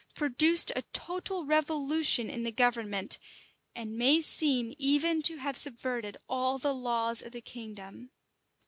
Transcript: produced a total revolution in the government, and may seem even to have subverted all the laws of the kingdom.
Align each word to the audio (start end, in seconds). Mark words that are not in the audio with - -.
produced 0.15 0.71
a 0.75 0.81
total 0.93 1.45
revolution 1.45 2.27
in 2.27 2.41
the 2.41 2.51
government, 2.51 3.19
and 3.75 3.95
may 3.95 4.19
seem 4.19 4.73
even 4.79 5.21
to 5.21 5.37
have 5.37 5.55
subverted 5.55 6.17
all 6.27 6.57
the 6.57 6.73
laws 6.73 7.21
of 7.21 7.33
the 7.33 7.39
kingdom. 7.39 8.09